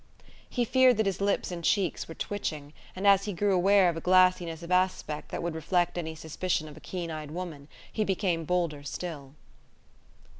[0.49, 3.95] He feared that his lips and cheeks were twitching, and as he grew aware of
[3.95, 8.03] a glassiness of aspect that would reflect any suspicion of a keen eyed woman, he
[8.03, 9.35] became bolder still!